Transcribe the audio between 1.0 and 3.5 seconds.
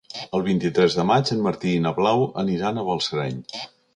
maig en Martí i na Blau aniran a Balsareny.